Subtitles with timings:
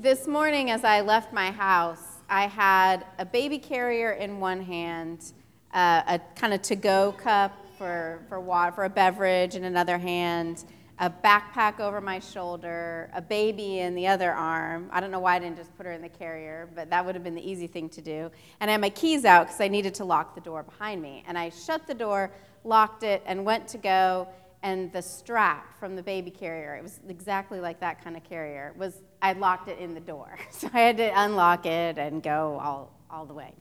[0.00, 5.32] This morning, as I left my house, I had a baby carrier in one hand,
[5.74, 9.98] uh, a kind of to go cup for, for water, for a beverage in another
[9.98, 10.62] hand,
[11.00, 14.88] a backpack over my shoulder, a baby in the other arm.
[14.92, 17.16] I don't know why I didn't just put her in the carrier, but that would
[17.16, 18.30] have been the easy thing to do.
[18.60, 21.24] And I had my keys out because I needed to lock the door behind me.
[21.26, 22.30] And I shut the door,
[22.62, 24.28] locked it, and went to go.
[24.62, 28.74] And the strap from the baby carrier, it was exactly like that kind of carrier,
[28.76, 30.38] was I locked it in the door.
[30.50, 33.52] So I had to unlock it and go all, all the way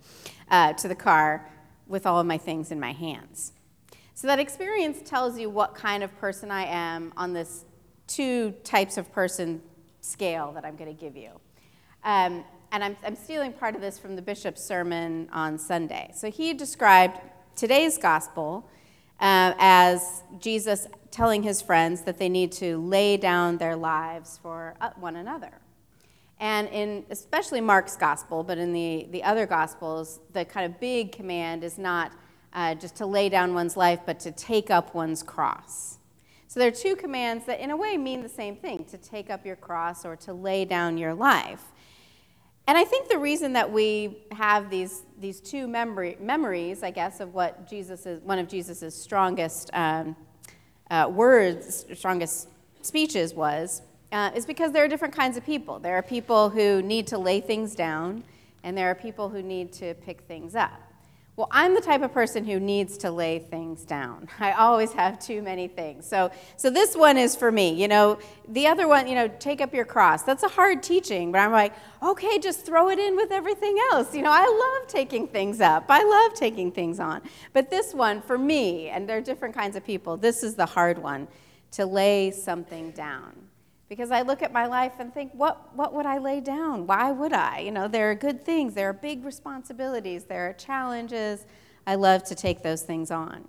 [0.49, 1.49] uh, to the car
[1.87, 3.53] with all of my things in my hands.
[4.13, 7.65] So that experience tells you what kind of person I am on this
[8.07, 9.61] two types of person
[10.01, 11.29] scale that I'm going to give you.
[12.03, 16.11] Um, and I'm, I'm stealing part of this from the bishop's sermon on Sunday.
[16.15, 17.19] So he described
[17.55, 18.67] today's gospel
[19.19, 24.75] uh, as Jesus telling his friends that they need to lay down their lives for
[24.81, 25.51] uh, one another.
[26.39, 31.11] And in especially Mark's gospel, but in the, the other gospels, the kind of big
[31.11, 32.11] command is not
[32.53, 35.97] uh, just to lay down one's life, but to take up one's cross.
[36.47, 39.29] So there are two commands that, in a way, mean the same thing to take
[39.29, 41.63] up your cross or to lay down your life.
[42.67, 47.21] And I think the reason that we have these, these two memory, memories, I guess,
[47.21, 50.17] of what Jesus is, one of Jesus' strongest um,
[50.91, 52.49] uh, words, strongest
[52.81, 55.79] speeches was, uh, is because there are different kinds of people.
[55.79, 58.23] There are people who need to lay things down,
[58.63, 60.81] and there are people who need to pick things up.
[61.37, 64.27] Well, I'm the type of person who needs to lay things down.
[64.39, 66.07] I always have too many things.
[66.07, 67.79] So, so this one is for me.
[67.79, 70.23] You know, the other one, you know, take up your cross.
[70.23, 74.15] That's a hard teaching, but I'm like, okay, just throw it in with everything else.
[74.15, 75.85] You know, I love taking things up.
[75.89, 77.21] I love taking things on.
[77.53, 80.65] But this one, for me, and there are different kinds of people, this is the
[80.65, 81.27] hard one
[81.73, 83.46] to lay something down
[83.89, 86.87] because I look at my life and think, what, what would I lay down?
[86.87, 87.59] Why would I?
[87.59, 91.45] You know, there are good things, there are big responsibilities, there are challenges.
[91.85, 93.47] I love to take those things on.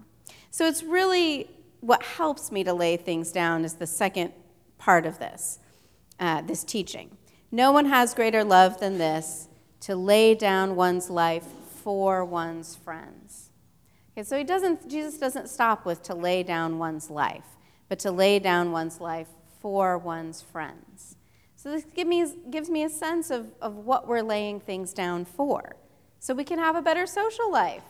[0.51, 4.33] So it's really what helps me to lay things down is the second
[4.79, 5.59] part of this,
[6.21, 7.17] uh, this teaching.
[7.51, 9.49] No one has greater love than this
[9.81, 11.47] to lay down one's life
[11.83, 13.51] for one's friends.
[14.13, 17.45] Okay, so he doesn't, Jesus doesn't stop with to lay down one's life,
[17.89, 19.29] but to lay down one's life
[19.61, 21.17] for one's friends.
[21.57, 25.25] So this give me, gives me a sense of, of what we're laying things down
[25.25, 25.77] for.
[26.21, 27.83] So we can have a better social life.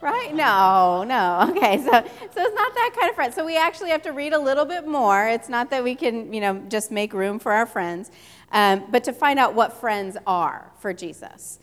[0.00, 0.34] Right?
[0.34, 1.48] No, no.
[1.50, 3.34] Okay, so, so it's not that kind of friend.
[3.34, 5.26] So we actually have to read a little bit more.
[5.26, 8.10] It's not that we can, you know, just make room for our friends,
[8.52, 11.58] um, but to find out what friends are for Jesus.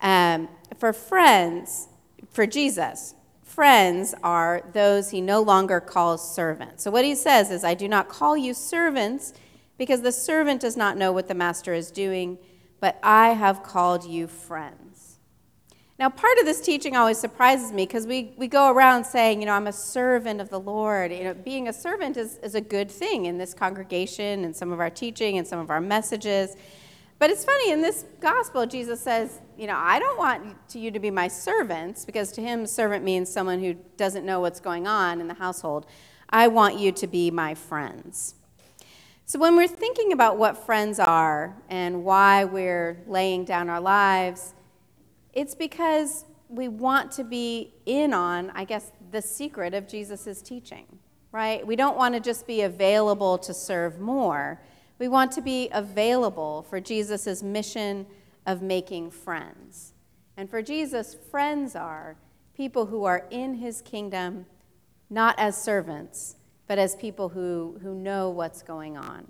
[0.00, 0.48] Um,
[0.78, 1.88] for friends,
[2.30, 3.14] for Jesus,
[3.50, 6.84] friends are those he no longer calls servants.
[6.84, 9.34] So what he says is, I do not call you servants
[9.76, 12.38] because the servant does not know what the master is doing,
[12.78, 15.18] but I have called you friends.
[15.98, 19.46] Now, part of this teaching always surprises me because we, we go around saying, you
[19.46, 21.12] know, I'm a servant of the Lord.
[21.12, 24.72] You know, being a servant is, is a good thing in this congregation and some
[24.72, 26.56] of our teaching and some of our messages.
[27.20, 30.98] But it's funny, in this gospel, Jesus says, You know, I don't want you to
[30.98, 35.20] be my servants, because to him, servant means someone who doesn't know what's going on
[35.20, 35.84] in the household.
[36.30, 38.36] I want you to be my friends.
[39.26, 44.54] So when we're thinking about what friends are and why we're laying down our lives,
[45.34, 50.86] it's because we want to be in on, I guess, the secret of Jesus' teaching,
[51.32, 51.66] right?
[51.66, 54.62] We don't want to just be available to serve more
[55.00, 58.06] we want to be available for Jesus' mission
[58.46, 59.94] of making friends.
[60.36, 62.16] And for Jesus, friends are
[62.54, 64.44] people who are in his kingdom,
[65.08, 69.26] not as servants, but as people who, who know what's going on.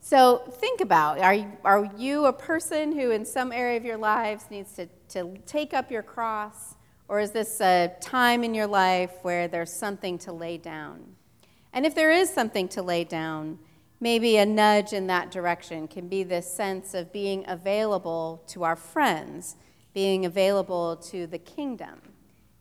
[0.00, 3.96] So think about are you, are you a person who, in some area of your
[3.96, 6.76] lives, needs to, to take up your cross?
[7.08, 11.16] Or is this a time in your life where there's something to lay down?
[11.72, 13.58] And if there is something to lay down,
[14.02, 18.74] maybe a nudge in that direction can be this sense of being available to our
[18.74, 19.54] friends,
[19.94, 22.02] being available to the kingdom,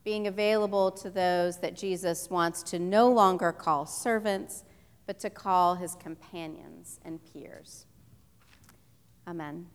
[0.04, 4.64] being available to those that Jesus wants to no longer call servants,
[5.08, 7.88] but to call his companions and peers.
[9.28, 9.66] Amen.